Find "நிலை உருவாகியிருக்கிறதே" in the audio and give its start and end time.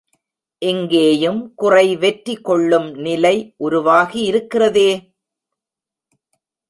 2.97-4.89